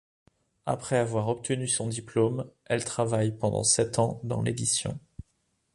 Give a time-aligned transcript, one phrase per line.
[0.65, 4.97] Après avoir obtenu son diplôme, elle travaille pendant sept ans dans l'édition.